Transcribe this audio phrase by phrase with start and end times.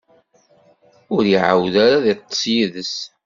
[1.15, 2.95] Ur iɛawed ara ad iṭṭeṣ yid-s.